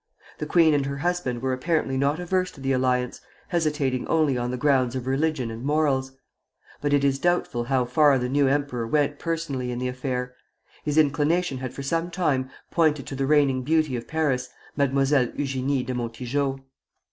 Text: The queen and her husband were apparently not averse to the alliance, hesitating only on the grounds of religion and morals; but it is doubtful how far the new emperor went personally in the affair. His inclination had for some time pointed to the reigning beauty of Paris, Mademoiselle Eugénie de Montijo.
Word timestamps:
The 0.39 0.47
queen 0.47 0.73
and 0.73 0.87
her 0.87 0.97
husband 0.97 1.43
were 1.43 1.53
apparently 1.53 1.95
not 1.95 2.19
averse 2.19 2.49
to 2.53 2.59
the 2.59 2.71
alliance, 2.71 3.21
hesitating 3.49 4.07
only 4.07 4.35
on 4.35 4.49
the 4.49 4.57
grounds 4.57 4.95
of 4.95 5.05
religion 5.05 5.51
and 5.51 5.63
morals; 5.63 6.13
but 6.81 6.91
it 6.91 7.03
is 7.03 7.19
doubtful 7.19 7.65
how 7.65 7.85
far 7.85 8.17
the 8.17 8.27
new 8.27 8.47
emperor 8.47 8.87
went 8.87 9.19
personally 9.19 9.69
in 9.71 9.77
the 9.77 9.87
affair. 9.87 10.33
His 10.83 10.97
inclination 10.97 11.59
had 11.59 11.71
for 11.75 11.83
some 11.83 12.09
time 12.09 12.49
pointed 12.71 13.05
to 13.05 13.15
the 13.15 13.27
reigning 13.27 13.61
beauty 13.61 13.95
of 13.95 14.07
Paris, 14.07 14.49
Mademoiselle 14.75 15.27
Eugénie 15.37 15.85
de 15.85 15.93
Montijo. 15.93 16.59